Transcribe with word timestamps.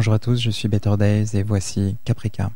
Bonjour 0.00 0.14
à 0.14 0.18
tous, 0.18 0.40
je 0.40 0.48
suis 0.48 0.66
Better 0.66 0.96
Days 0.96 1.36
et 1.36 1.42
voici 1.42 1.98
Caprica. 2.06 2.50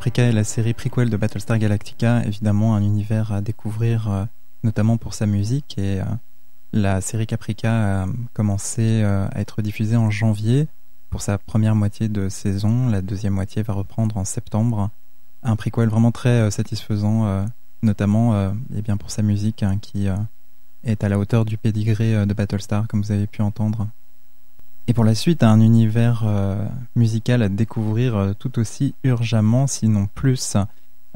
Caprica 0.00 0.22
est 0.22 0.32
la 0.32 0.44
série 0.44 0.72
prequel 0.72 1.10
de 1.10 1.16
Battlestar 1.18 1.58
Galactica, 1.58 2.24
évidemment 2.24 2.74
un 2.74 2.80
univers 2.80 3.32
à 3.32 3.42
découvrir, 3.42 4.10
euh, 4.10 4.24
notamment 4.62 4.96
pour 4.96 5.12
sa 5.12 5.26
musique. 5.26 5.76
Et 5.76 6.00
euh, 6.00 6.04
la 6.72 7.02
série 7.02 7.26
Caprica 7.26 8.04
a 8.04 8.06
commencé 8.32 9.02
euh, 9.02 9.28
à 9.30 9.42
être 9.42 9.60
diffusée 9.60 9.96
en 9.96 10.10
janvier 10.10 10.68
pour 11.10 11.20
sa 11.20 11.36
première 11.36 11.74
moitié 11.74 12.08
de 12.08 12.30
saison. 12.30 12.88
La 12.88 13.02
deuxième 13.02 13.34
moitié 13.34 13.62
va 13.62 13.74
reprendre 13.74 14.16
en 14.16 14.24
septembre. 14.24 14.88
Un 15.42 15.54
prequel 15.54 15.90
vraiment 15.90 16.12
très 16.12 16.50
satisfaisant, 16.50 17.44
notamment 17.82 18.54
eh 18.74 18.80
bien 18.80 18.96
pour 18.96 19.10
sa 19.10 19.20
musique 19.20 19.62
hein, 19.62 19.76
qui 19.82 20.08
est 20.84 21.04
à 21.04 21.08
la 21.10 21.18
hauteur 21.18 21.44
du 21.44 21.58
pédigré 21.58 22.24
de 22.24 22.32
Battlestar, 22.32 22.88
comme 22.88 23.02
vous 23.02 23.12
avez 23.12 23.26
pu 23.26 23.42
entendre. 23.42 23.86
Et 24.86 24.92
pour 24.92 25.04
la 25.04 25.14
suite, 25.14 25.42
un 25.42 25.60
univers 25.60 26.22
euh, 26.26 26.66
musical 26.96 27.42
à 27.42 27.48
découvrir 27.48 28.16
euh, 28.16 28.32
tout 28.36 28.58
aussi 28.58 28.94
urgemment, 29.04 29.66
sinon 29.66 30.08
plus, 30.14 30.56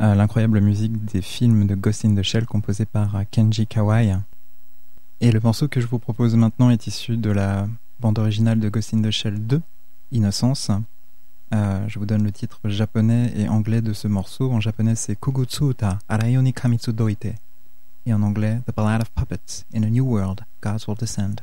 euh, 0.00 0.14
l'incroyable 0.14 0.60
musique 0.60 1.04
des 1.04 1.22
films 1.22 1.66
de 1.66 1.74
Ghost 1.74 2.04
in 2.04 2.14
the 2.14 2.22
Shell 2.22 2.46
composée 2.46 2.84
par 2.84 3.24
Kenji 3.30 3.66
Kawai. 3.66 4.16
Et 5.20 5.32
le 5.32 5.40
morceau 5.40 5.68
que 5.68 5.80
je 5.80 5.86
vous 5.86 5.98
propose 5.98 6.36
maintenant 6.36 6.70
est 6.70 6.86
issu 6.86 7.16
de 7.16 7.30
la 7.30 7.66
bande 8.00 8.18
originale 8.18 8.60
de 8.60 8.68
Ghost 8.68 8.94
in 8.94 9.02
the 9.02 9.10
Shell 9.10 9.44
2, 9.46 9.60
Innocence. 10.12 10.70
je 11.52 11.98
vous 11.98 12.06
donne 12.06 12.24
le 12.24 12.32
titre 12.32 12.60
japonais 12.64 13.32
et 13.36 13.48
anglais 13.48 13.80
de 13.80 13.92
ce 13.92 14.08
morceau. 14.08 14.52
En 14.52 14.60
japonais, 14.60 14.96
c'est 14.96 15.18
Kugutsuta 15.18 15.98
Arayoni 16.08 16.52
Kamitsu 16.52 16.92
Doite. 16.92 17.26
Et 18.06 18.12
en 18.12 18.22
anglais, 18.22 18.60
The 18.66 18.74
Ballad 18.76 19.02
of 19.02 19.10
Puppets. 19.12 19.64
In 19.74 19.82
a 19.82 19.90
New 19.90 20.04
World, 20.04 20.40
Gods 20.62 20.86
Will 20.86 20.96
Descend. 20.96 21.40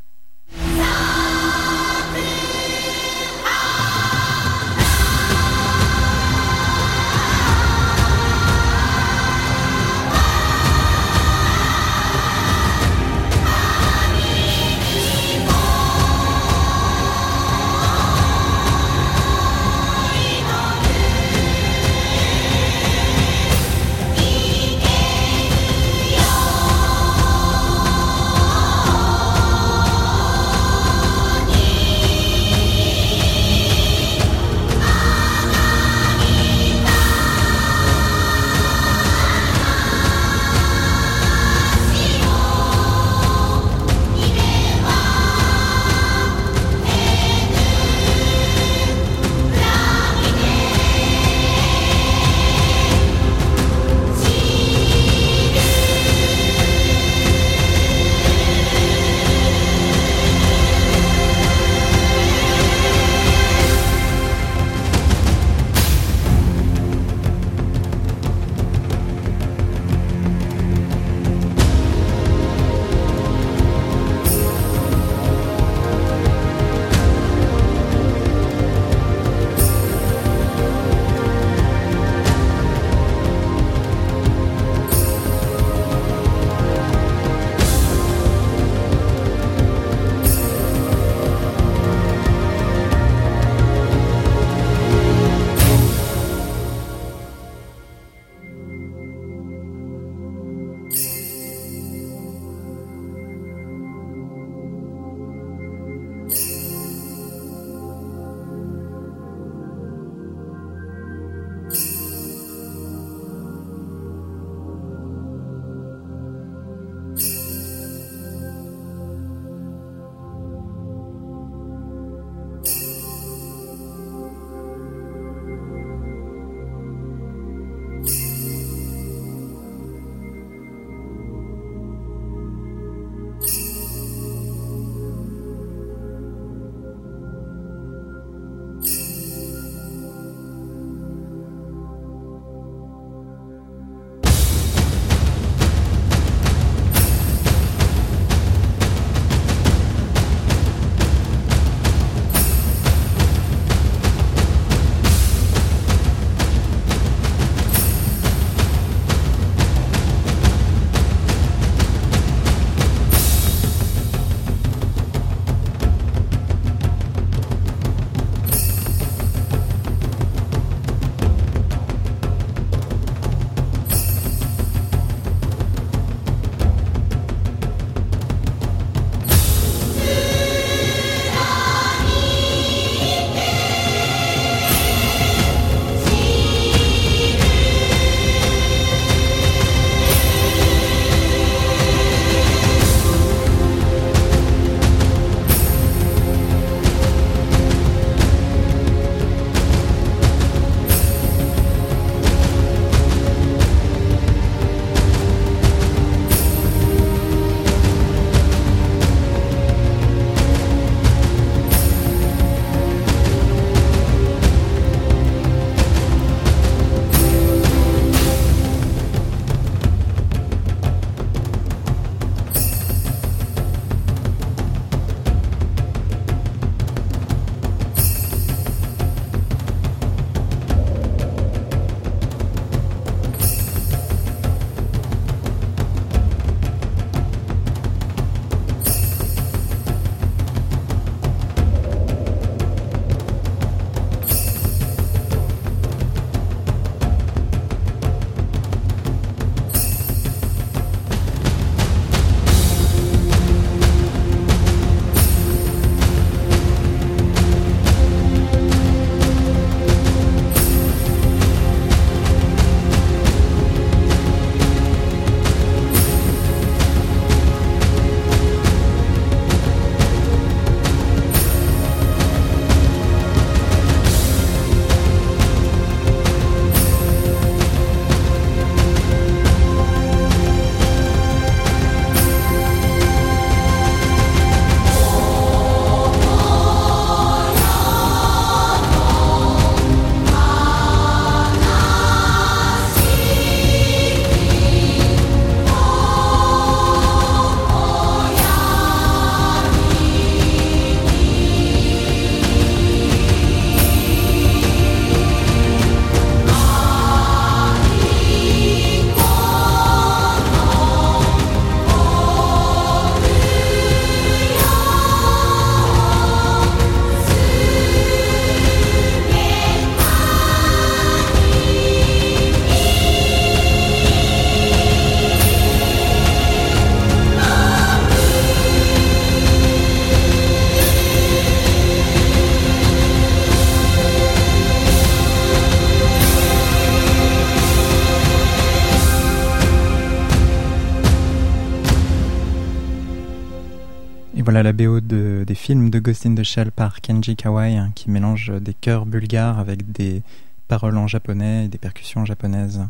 Voilà 344.44 344.64
la 344.64 344.74
BO 344.74 345.02
de, 345.02 345.44
des 345.45 345.56
films 345.56 345.92
de 345.92 346.00
Ghost 346.00 346.26
in 346.26 346.33
the 346.33 346.44
Shell 346.44 346.71
par 346.71 347.02
Kenji 347.02 347.36
Kawai 347.36 347.76
hein, 347.76 347.92
qui 347.94 348.10
mélange 348.10 348.52
des 348.60 348.74
chœurs 348.74 349.06
bulgares 349.06 349.60
avec 349.60 349.92
des 349.92 350.24
paroles 350.68 350.98
en 350.98 351.06
japonais 351.06 351.66
et 351.66 351.68
des 351.68 351.78
percussions 351.78 352.26
japonaises 352.26 352.81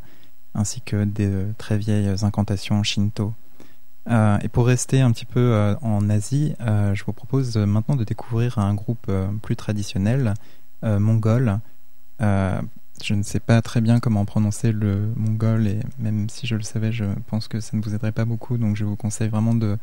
ainsi 0.55 0.79
que 0.81 1.03
des 1.03 1.29
très 1.57 1.77
vieilles 1.77 2.23
incantations 2.23 2.83
shinto. 2.83 3.33
Euh, 4.09 4.37
et 4.41 4.47
pour 4.47 4.65
rester 4.65 5.01
un 5.01 5.11
petit 5.11 5.25
peu 5.25 5.39
euh, 5.39 5.75
en 5.81 6.09
Asie, 6.09 6.53
euh, 6.61 6.95
je 6.95 7.03
vous 7.03 7.13
propose 7.13 7.57
maintenant 7.57 7.95
de 7.95 8.03
découvrir 8.05 8.57
un 8.57 8.73
groupe 8.73 9.11
plus 9.41 9.55
traditionnel, 9.55 10.33
mongol. 10.83 11.59
je 12.19 13.13
ne 13.13 13.23
sais 13.23 13.39
pas 13.39 13.61
très 13.61 13.81
bien 13.81 13.99
comment 13.99 14.23
prononcer 14.25 14.71
le 14.71 15.11
mongol 15.15 15.67
et 15.67 15.79
même 15.99 16.29
si 16.29 16.47
je 16.47 16.55
le 16.55 16.63
savais, 16.63 16.91
je 16.91 17.05
pense 17.27 17.47
que 17.47 17.59
ça 17.59 17.75
ne 17.75 17.81
vous 17.81 17.93
aiderait 17.93 18.13
pas 18.13 18.25
beaucoup. 18.25 18.57
Donc 18.57 18.77
je 18.77 18.85
vous 18.85 18.95
conseille 18.95 19.29
vraiment 19.29 19.53
de 19.53 19.77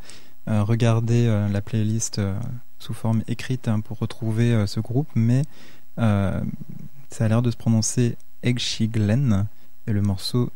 regarder 0.49 1.47
la 1.51 1.61
playlist 1.61 2.19
sous 2.79 2.93
forme 2.93 3.23
écrite 3.27 3.67
hein, 3.67 3.79
pour 3.79 3.99
retrouver 3.99 4.65
ce 4.67 4.79
groupe. 4.79 5.09
Mais 5.15 5.43
ça 5.97 6.41
a 7.19 7.27
l'air 7.27 7.41
de 7.41 7.51
se 7.51 7.57
prononcer 7.57 8.17
Egshiglen 8.43 9.47
et 9.87 9.93
le 9.93 10.01
morceau 10.01 10.51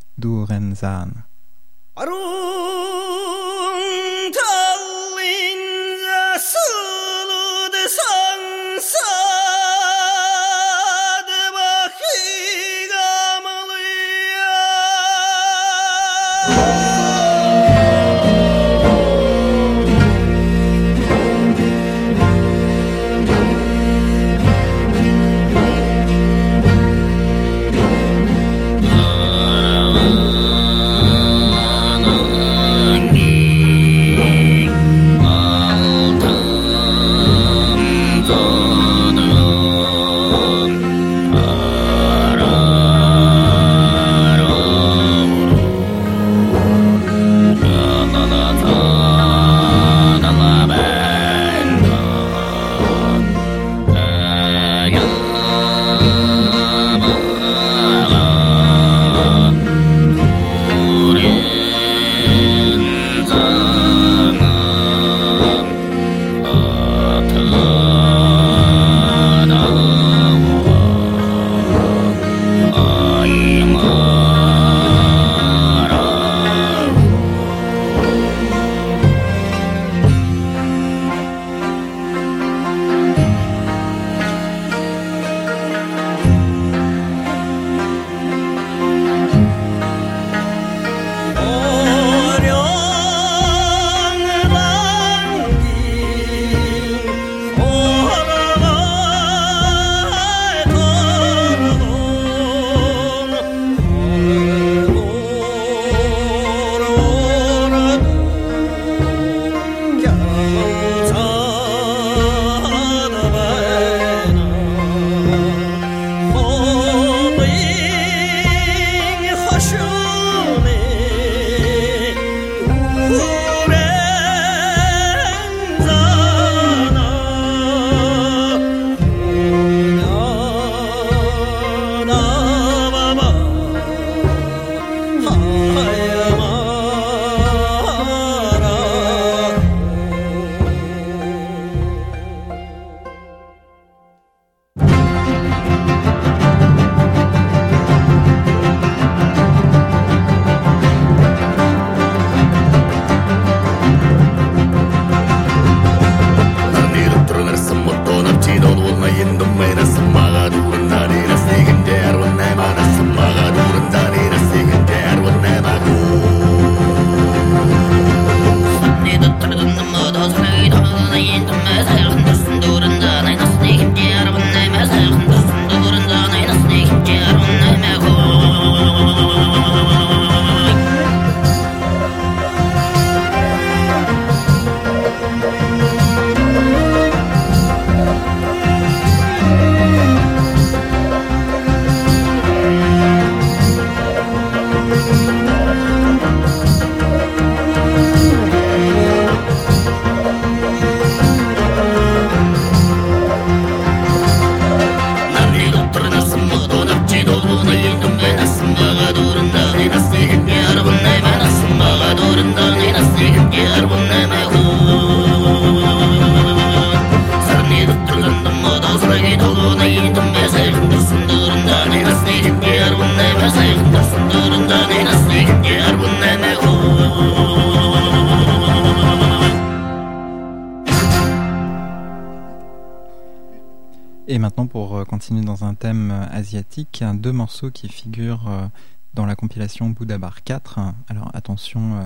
Durenzan. 235.29 235.43
dans 235.43 235.63
un 235.63 235.73
thème 235.73 236.11
euh, 236.11 236.25
asiatique, 236.31 237.03
deux 237.15 237.31
morceaux 237.31 237.71
qui 237.71 237.87
figurent 237.87 238.47
euh, 238.47 238.67
dans 239.13 239.25
la 239.25 239.35
compilation 239.35 239.89
Bouddha 239.89 240.17
Bar 240.17 240.43
4. 240.43 240.79
Alors 241.07 241.29
attention, 241.33 241.95
euh, 241.95 242.05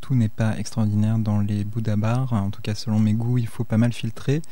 tout 0.00 0.14
n'est 0.14 0.28
pas 0.28 0.58
extraordinaire 0.58 1.18
dans 1.18 1.40
les 1.40 1.64
Bouddha 1.64 1.96
Bar, 1.96 2.32
en 2.32 2.50
tout 2.50 2.62
cas 2.62 2.74
selon 2.74 2.98
mes 2.98 3.14
goûts, 3.14 3.38
il 3.38 3.46
faut 3.46 3.64
pas 3.64 3.78
mal 3.78 3.92
filtrer. 3.92 4.42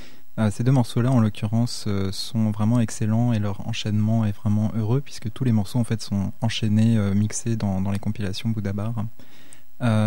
Ces 0.50 0.64
deux 0.64 0.73
morceaux-là, 0.73 1.12
en 1.12 1.21
l'occurrence, 1.21 1.87
sont 2.11 2.50
vraiment 2.50 2.80
excellents 2.80 3.33
et 3.33 3.38
leur 3.38 3.68
enchaînement 3.68 4.25
est 4.25 4.33
vraiment 4.33 4.73
heureux 4.75 5.00
puisque 5.00 5.33
tous 5.33 5.44
les 5.44 5.52
morceaux 5.52 5.78
en 5.78 5.85
fait 5.85 6.02
sont 6.02 6.33
enchaînés, 6.40 6.99
mixés 7.14 7.54
dans, 7.54 7.80
dans, 7.80 7.92
les 7.92 8.00
compilations 8.00 8.49
Bouddha 8.49 8.73
Bar. 8.73 8.94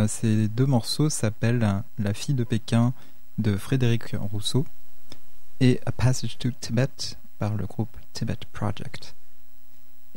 ces 0.10 0.50
deux 0.50 0.66
morceaux 0.66 1.10
s'appellent 1.10 1.82
La 1.98 2.14
fille 2.14 2.36
de 2.36 2.44
Pékin 2.44 2.92
de 3.38 3.56
Frédéric 3.56 4.18
Rousseau 4.20 4.66
et 5.62 5.80
A 5.86 5.94
Passage 5.94 6.38
to 6.38 6.50
Tibet 6.60 7.16
par 7.38 7.56
le 7.56 7.66
groupe 7.66 7.96
Tibet 8.14 8.38
Project. 8.52 9.16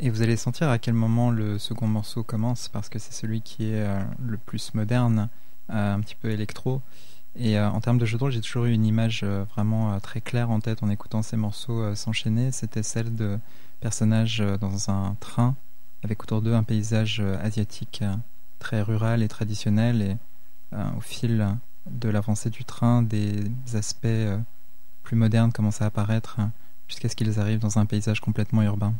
Et 0.03 0.09
vous 0.09 0.23
allez 0.23 0.35
sentir 0.35 0.67
à 0.69 0.79
quel 0.79 0.95
moment 0.95 1.29
le 1.29 1.59
second 1.59 1.85
morceau 1.85 2.23
commence 2.23 2.69
parce 2.69 2.89
que 2.89 2.97
c'est 2.97 3.13
celui 3.13 3.41
qui 3.41 3.71
est 3.71 3.85
euh, 3.85 4.01
le 4.19 4.37
plus 4.37 4.73
moderne, 4.73 5.29
euh, 5.69 5.93
un 5.93 5.99
petit 5.99 6.15
peu 6.15 6.31
électro. 6.31 6.81
Et 7.35 7.59
euh, 7.59 7.69
en 7.69 7.79
termes 7.81 7.99
de 7.99 8.05
jeu 8.07 8.17
de 8.17 8.23
rôle, 8.23 8.31
j'ai 8.31 8.41
toujours 8.41 8.65
eu 8.65 8.73
une 8.73 8.85
image 8.85 9.23
vraiment 9.23 9.99
très 9.99 10.19
claire 10.19 10.49
en 10.49 10.59
tête 10.59 10.81
en 10.81 10.89
écoutant 10.89 11.21
ces 11.21 11.37
morceaux 11.37 11.93
s'enchaîner. 11.93 12.51
C'était 12.51 12.81
celle 12.81 13.15
de 13.15 13.37
personnages 13.79 14.43
dans 14.59 14.89
un 14.89 15.15
train 15.19 15.55
avec 16.03 16.23
autour 16.23 16.41
d'eux 16.41 16.55
un 16.55 16.63
paysage 16.63 17.19
asiatique 17.19 18.03
très 18.57 18.81
rural 18.81 19.21
et 19.21 19.27
traditionnel. 19.27 20.01
Et 20.01 20.17
au 20.97 21.01
fil 21.01 21.47
de 21.89 22.09
l'avancée 22.09 22.49
du 22.49 22.65
train, 22.65 23.03
des 23.03 23.51
aspects 23.75 24.07
plus 25.03 25.15
modernes 25.15 25.51
commencent 25.51 25.83
à 25.83 25.85
apparaître 25.85 26.39
jusqu'à 26.91 27.07
ce 27.07 27.15
qu'ils 27.15 27.39
arrivent 27.39 27.59
dans 27.59 27.79
un 27.79 27.85
paysage 27.85 28.19
complètement 28.19 28.61
urbain. 28.63 28.93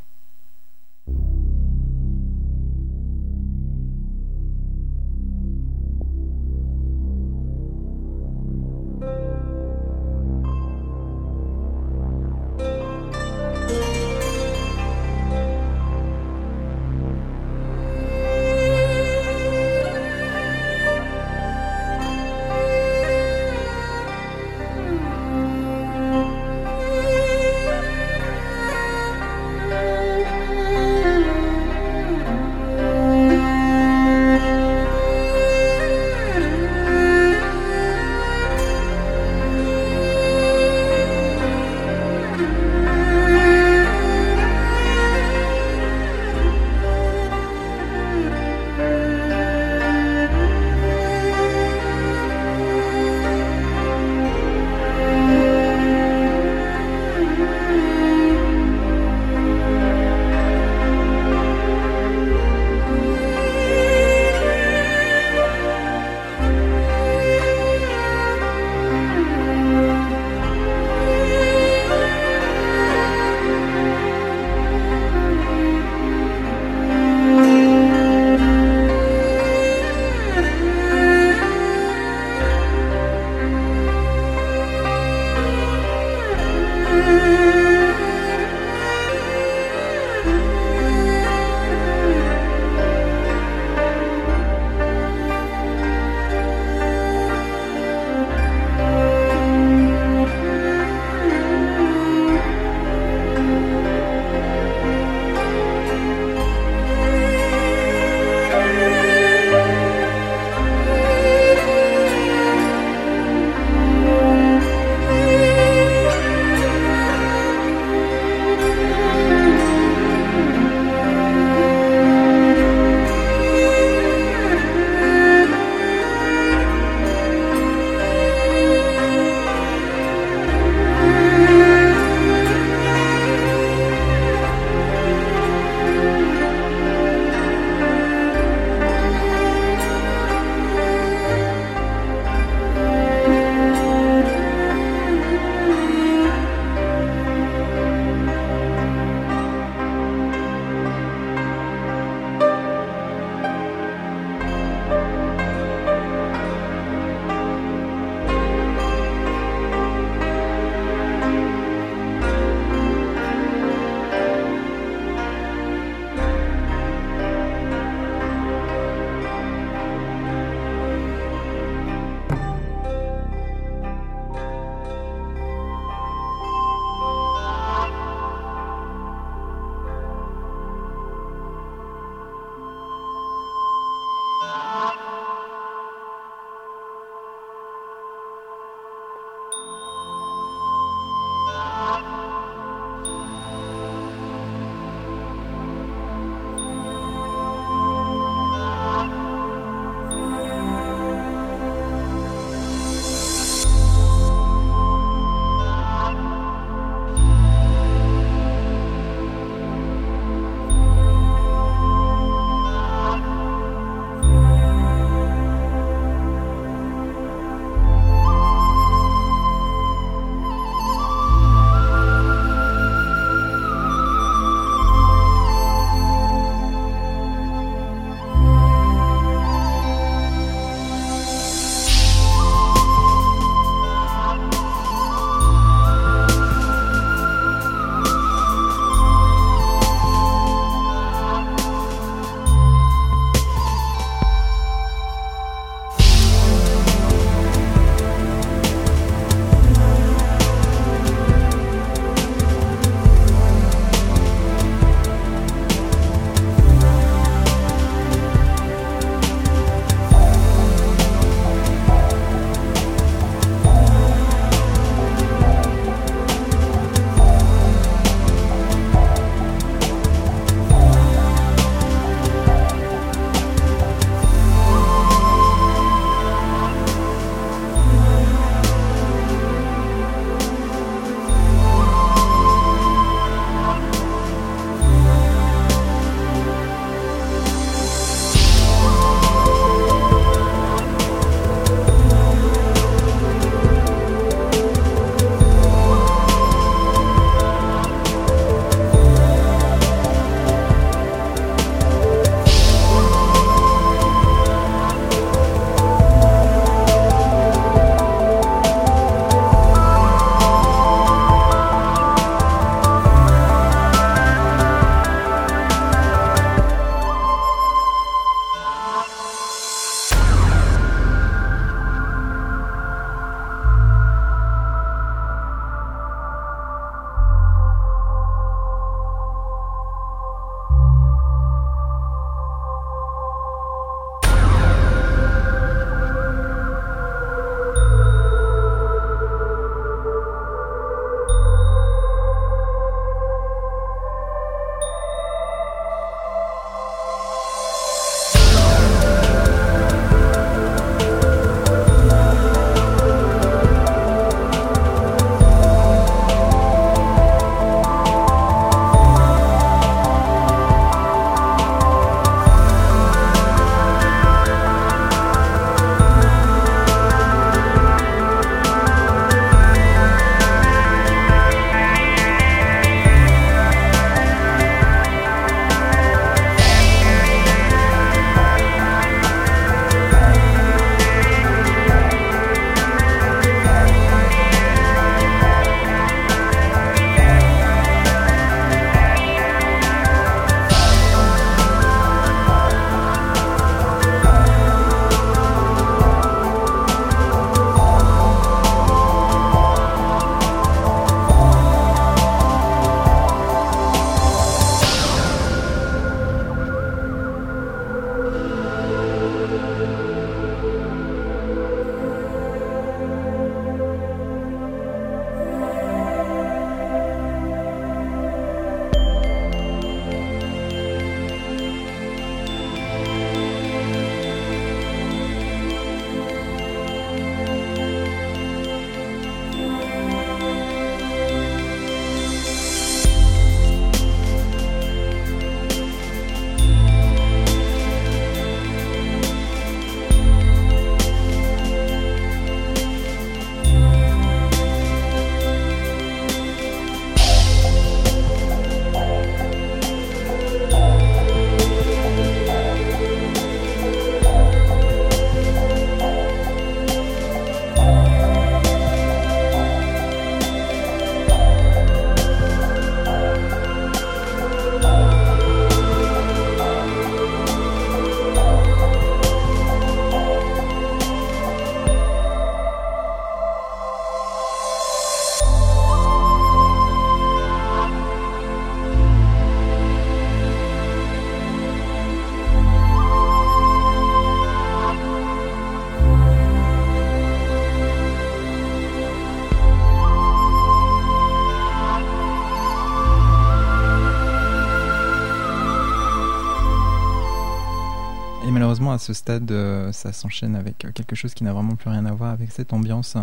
Malheureusement, 498.52 498.92
à 498.92 498.98
ce 498.98 499.14
stade, 499.14 499.52
ça 499.92 500.14
s'enchaîne 500.14 500.56
avec 500.56 500.78
quelque 500.94 501.16
chose 501.16 501.34
qui 501.34 501.44
n'a 501.44 501.54
vraiment 501.54 501.76
plus 501.76 501.90
rien 501.90 502.06
à 502.06 502.12
voir 502.12 502.32
avec 502.32 502.52
cette 502.52 502.74
ambiance. 502.74 503.18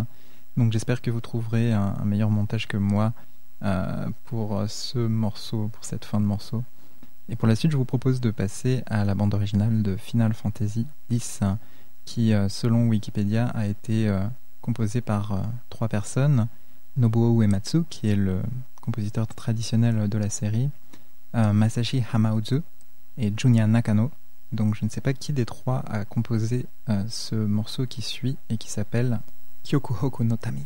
Donc 0.56 0.72
j'espère 0.72 1.00
que 1.00 1.10
vous 1.10 1.20
trouverez 1.20 1.72
un, 1.72 2.04
meilleur 2.04 2.30
montage 2.30 2.66
que 2.66 2.76
moi 2.76 3.12
pour 4.24 4.62
ce 4.68 4.98
morceau, 4.98 5.68
pour 5.68 5.84
cette 5.84 6.04
fin 6.04 6.20
de 6.20 6.24
morceau. 6.24 6.64
Et 7.28 7.36
pour 7.36 7.46
la 7.46 7.56
suite, 7.56 7.70
je 7.70 7.76
vous 7.76 7.84
propose 7.84 8.20
de 8.20 8.30
passer 8.30 8.82
à 8.86 9.04
la 9.04 9.14
bande 9.14 9.34
originale 9.34 9.82
de 9.82 9.96
Final 9.96 10.34
Fantasy 10.34 10.86
X, 11.10 11.40
qui, 12.04 12.32
selon 12.48 12.88
Wikipédia, 12.88 13.46
a 13.48 13.66
été 13.66 14.10
composée 14.62 15.00
par 15.00 15.42
trois 15.68 15.88
personnes. 15.88 16.48
Nobuo 16.98 17.40
Uematsu, 17.40 17.84
qui 17.88 18.08
est 18.08 18.16
le 18.16 18.42
compositeur 18.82 19.26
traditionnel 19.28 20.08
de 20.08 20.18
la 20.18 20.30
série, 20.30 20.68
euh, 21.36 21.52
Masashi 21.52 22.02
Hamauzu 22.12 22.62
et 23.16 23.32
Junya 23.36 23.66
Nakano. 23.66 24.10
Donc 24.52 24.74
je 24.74 24.84
ne 24.84 24.90
sais 24.90 25.00
pas 25.00 25.12
qui 25.12 25.32
des 25.32 25.44
trois 25.44 25.84
a 25.87 26.04
composé 26.04 26.66
euh, 26.88 27.04
ce 27.08 27.34
morceau 27.34 27.87
qui 27.87 28.02
suit 28.02 28.37
et 28.48 28.56
qui 28.56 28.70
s'appelle 28.70 29.20
Kyokuhoku 29.64 30.24
no 30.24 30.37
Tami. 30.37 30.64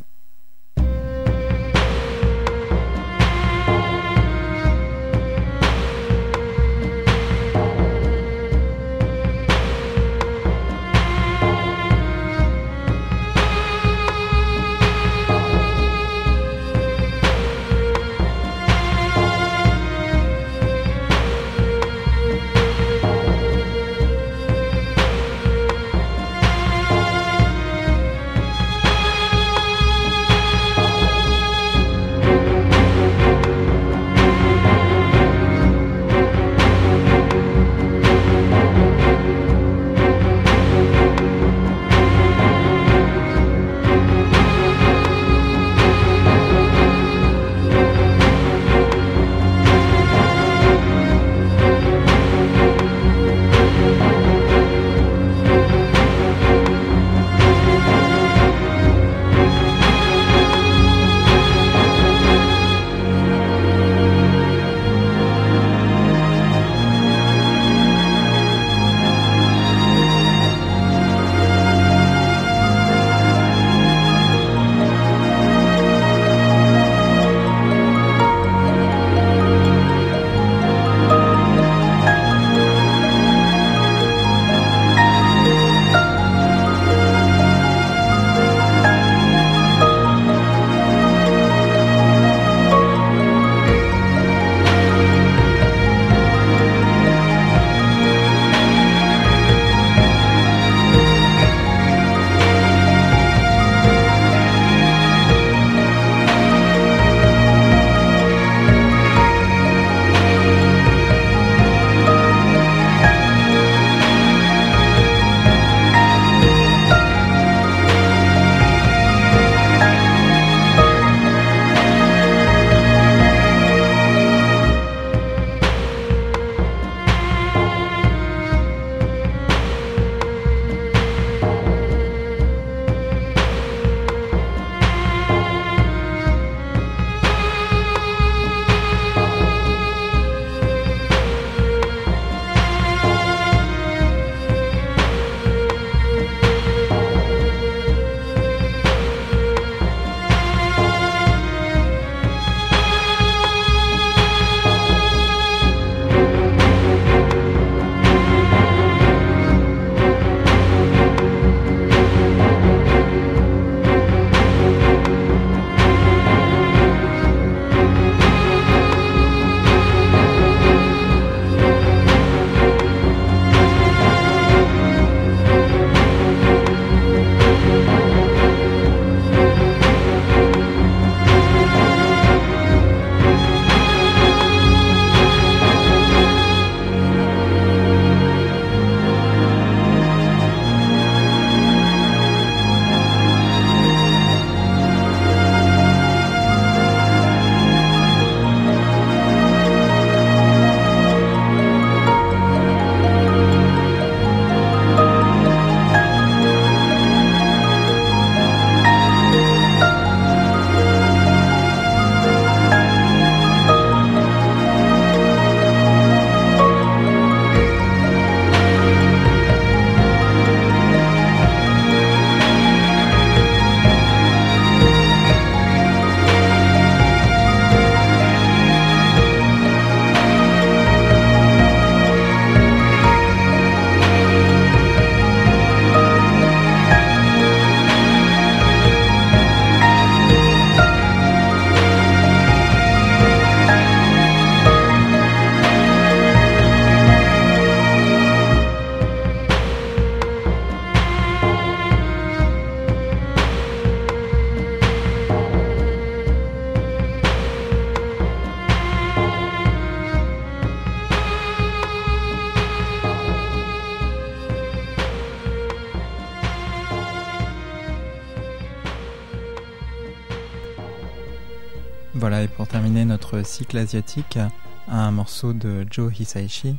Voilà, 272.23 272.41
et 272.41 272.47
pour 272.47 272.69
terminer 272.69 273.03
notre 273.03 273.45
cycle 273.45 273.77
asiatique, 273.77 274.39
un 274.87 275.11
morceau 275.11 275.51
de 275.51 275.85
Joe 275.91 276.17
Hisaishi 276.17 276.77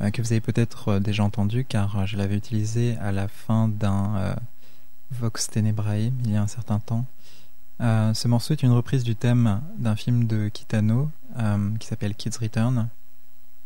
euh, 0.00 0.10
que 0.10 0.22
vous 0.22 0.32
avez 0.32 0.40
peut-être 0.40 0.88
euh, 0.88 1.00
déjà 1.00 1.22
entendu 1.22 1.66
car 1.66 2.06
je 2.06 2.16
l'avais 2.16 2.34
utilisé 2.34 2.96
à 3.02 3.12
la 3.12 3.28
fin 3.28 3.68
d'un 3.68 4.16
euh, 4.16 4.34
Vox 5.10 5.50
Tenebrae 5.50 6.10
il 6.24 6.30
y 6.30 6.34
a 6.34 6.40
un 6.40 6.46
certain 6.46 6.78
temps. 6.78 7.04
ce 7.78 8.26
morceau 8.26 8.54
est 8.54 8.62
une 8.62 8.72
reprise 8.72 9.04
du 9.04 9.14
thème 9.14 9.60
d'un 9.76 9.96
film 9.96 10.26
de 10.26 10.48
Kitano 10.48 11.10
qui 11.78 11.86
s'appelle 11.86 12.14
Kids 12.14 12.38
Return. 12.40 12.88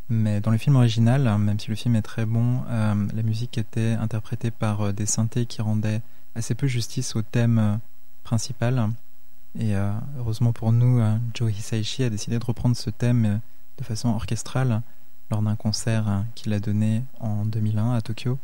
Mais 0.08 0.40
dans 0.40 0.50
le 0.50 0.58
film 0.58 0.74
original, 0.74 1.22
même 1.38 1.60
si 1.60 1.70
le 1.70 1.76
film 1.76 1.94
est 1.94 2.02
très 2.02 2.26
bon, 2.26 2.64
la 2.68 3.22
musique 3.22 3.56
était 3.56 3.92
interprétée 3.92 4.50
par 4.50 4.92
des 4.92 5.06
synthés 5.06 5.46
qui 5.46 5.62
rendaient 5.62 6.02
assez 6.34 6.56
peu 6.56 6.66
justice 6.66 7.14
au 7.14 7.22
thème 7.22 7.78
principal. 8.24 8.90
Et 9.58 9.74
heureusement 10.16 10.52
pour 10.52 10.72
nous, 10.72 11.02
Joe 11.34 11.52
Hisaishi 11.52 12.04
a 12.04 12.10
décidé 12.10 12.38
de 12.38 12.44
reprendre 12.44 12.76
ce 12.76 12.90
thème 12.90 13.40
de 13.78 13.84
façon 13.84 14.10
orchestrale 14.10 14.82
lors 15.30 15.42
d'un 15.42 15.56
concert 15.56 16.24
qu'il 16.34 16.52
a 16.52 16.60
donné 16.60 17.02
en 17.18 17.44
2001 17.44 17.94
à 17.94 18.00
Tokyo, 18.00 18.38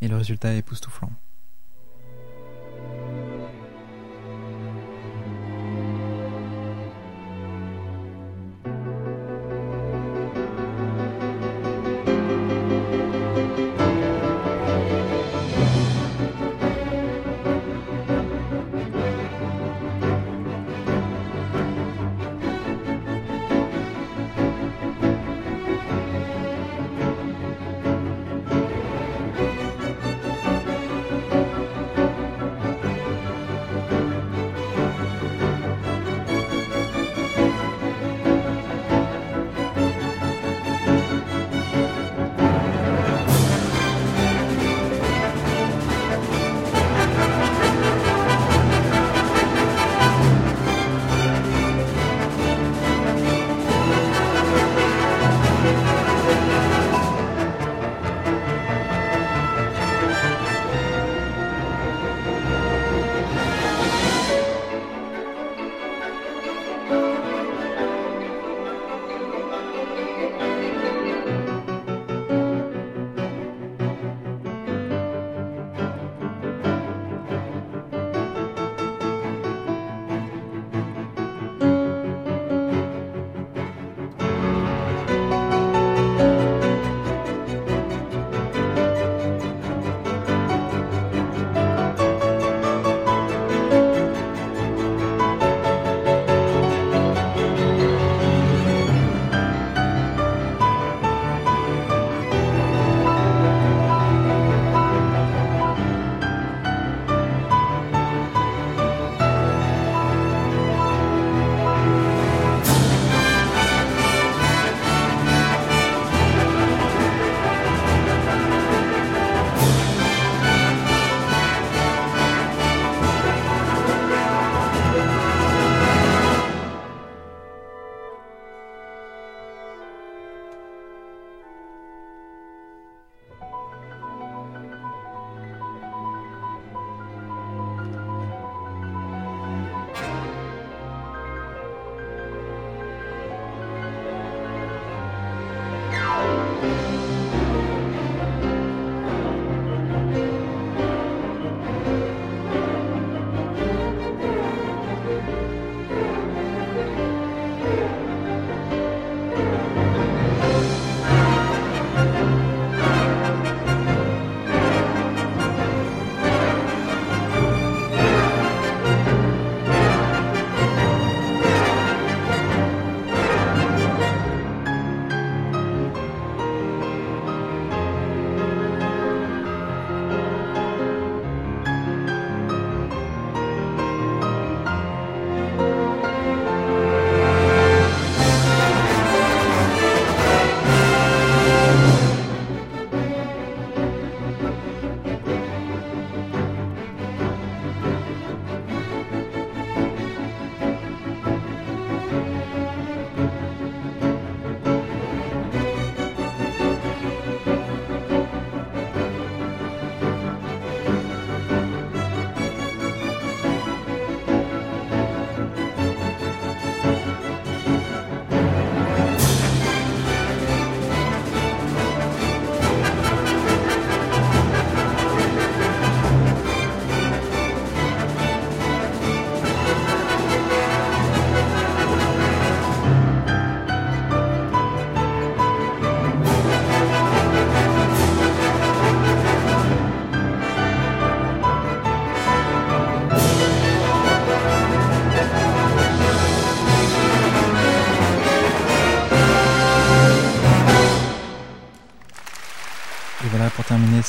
et 0.00 0.08
le 0.08 0.16
résultat 0.16 0.54
est 0.54 0.58
époustouflant. 0.58 1.10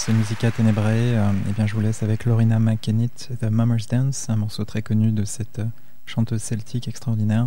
Musica 0.10 0.50
Tenebrae, 0.50 1.16
euh, 1.16 1.32
eh 1.48 1.54
bien, 1.54 1.68
je 1.68 1.76
vous 1.76 1.80
laisse 1.80 2.02
avec 2.02 2.26
Lorina 2.26 2.60
McKennitt, 2.60 3.30
The 3.40 3.52
Mummer's 3.52 3.88
Dance, 3.88 4.30
un 4.30 4.36
morceau 4.36 4.66
très 4.66 4.82
connu 4.82 5.12
de 5.12 5.24
cette 5.26 5.60
euh, 5.60 5.66
chanteuse 6.06 6.42
celtique 6.42 6.88
extraordinaire. 6.88 7.46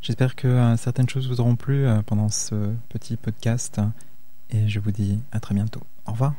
J'espère 0.00 0.34
que 0.34 0.74
certaines 0.76 1.08
choses 1.08 1.28
vous 1.28 1.40
auront 1.40 1.54
plu 1.54 1.86
pendant 2.06 2.28
ce 2.28 2.74
petit 2.88 3.16
podcast 3.16 3.80
et 4.50 4.68
je 4.68 4.80
vous 4.80 4.90
dis 4.90 5.20
à 5.30 5.38
très 5.38 5.54
bientôt. 5.54 5.82
Au 6.06 6.10
revoir. 6.10 6.34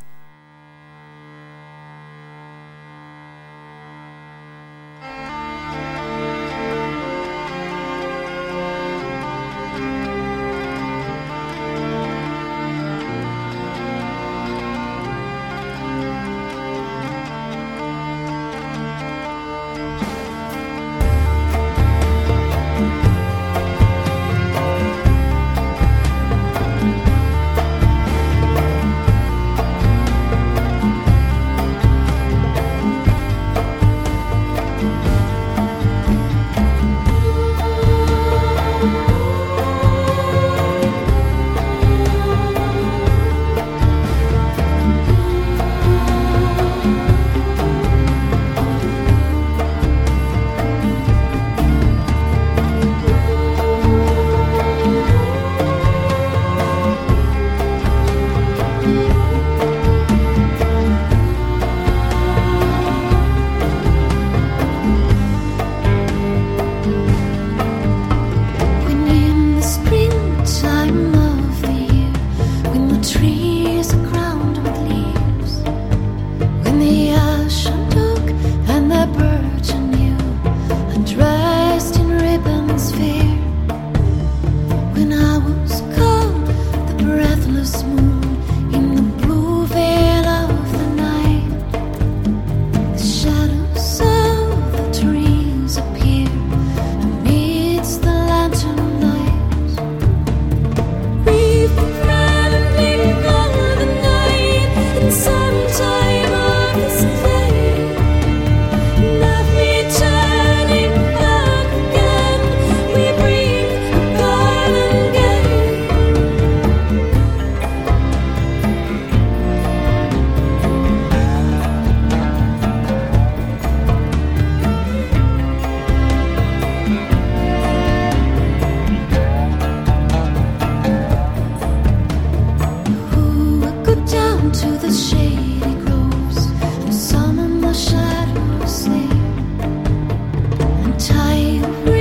time. 141.14 141.93